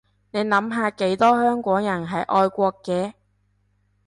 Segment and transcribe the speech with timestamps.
[0.31, 3.13] 你諗下幾多香港人係愛國嘅